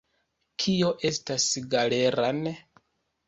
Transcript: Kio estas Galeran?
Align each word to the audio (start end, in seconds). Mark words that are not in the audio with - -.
Kio 0.63 0.87
estas 1.09 1.45
Galeran? 1.75 2.41